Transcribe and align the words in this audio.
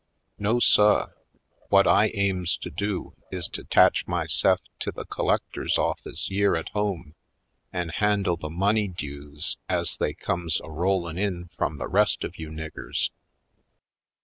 No 0.39 0.59
suh, 0.59 1.09
whut 1.69 1.85
I 1.87 2.07
aims 2.15 2.57
to 2.57 2.71
do 2.71 3.13
is 3.31 3.47
to 3.49 3.63
'tach 3.63 4.07
my 4.07 4.25
se'f 4.25 4.57
to 4.79 4.91
the 4.91 5.05
collector's 5.05 5.77
office 5.77 6.27
yere 6.31 6.55
at 6.55 6.69
home 6.69 7.13
an' 7.71 7.89
handle 7.89 8.35
the 8.35 8.49
money 8.49 8.87
dues 8.87 9.57
ez 9.69 9.95
they 9.97 10.15
comes 10.15 10.59
a 10.63 10.71
rol 10.71 11.03
lin' 11.03 11.19
in 11.19 11.49
f 11.53 11.59
rum 11.61 11.77
the 11.77 11.87
rest 11.87 12.23
of 12.23 12.39
you 12.39 12.49
niggers. 12.49 13.11